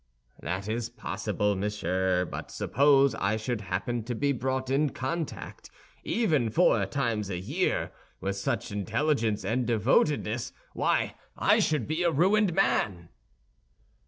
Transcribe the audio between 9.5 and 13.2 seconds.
devotedness—why, I should be a ruined man!"